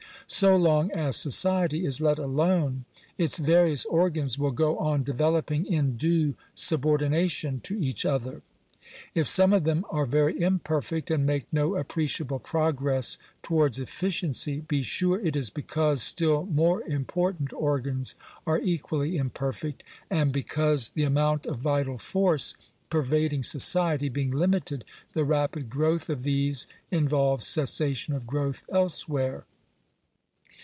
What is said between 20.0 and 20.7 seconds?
and because Digitized by VjOOQIC